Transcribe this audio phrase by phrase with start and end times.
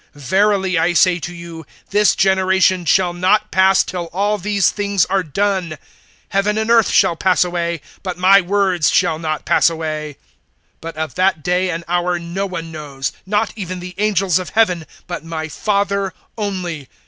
[0.17, 5.21] (34)Verily I say to you, this generation shall not pass, till all these things are
[5.21, 5.77] done.
[6.33, 10.17] (35)Heaven and earth shall pass away; but my words shall not pass away.
[10.81, 14.87] (36)But of that day and hour no one knows, not even the angels of heaven,
[15.05, 16.89] but my Father only.